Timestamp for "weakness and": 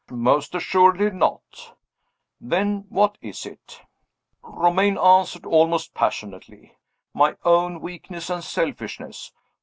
7.81-8.43